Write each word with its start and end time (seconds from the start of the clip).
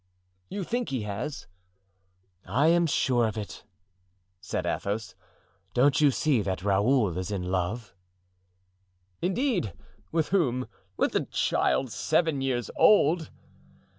"You 0.49 0.63
think 0.63 0.89
he 0.89 1.03
has?" 1.03 1.45
"I 2.43 2.69
am 2.69 2.87
sure 2.87 3.27
of 3.27 3.37
it," 3.37 3.65
said 4.39 4.65
Athos; 4.65 5.13
"don't 5.75 6.01
you 6.01 6.09
see 6.09 6.41
that 6.41 6.63
Raoul 6.63 7.15
is 7.19 7.29
in 7.29 7.43
love?" 7.51 7.93
"Indeed! 9.21 9.73
with 10.11 10.29
whom—with 10.29 11.15
a 11.15 11.25
child 11.25 11.91
seven 11.91 12.41
years 12.41 12.71
old?" 12.75 13.29